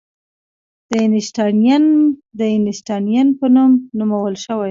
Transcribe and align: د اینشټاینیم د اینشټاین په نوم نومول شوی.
د 0.89 0.93
اینشټاینیم 1.03 1.85
د 2.39 2.41
اینشټاین 2.53 3.27
په 3.39 3.45
نوم 3.55 3.71
نومول 3.97 4.35
شوی. 4.43 4.59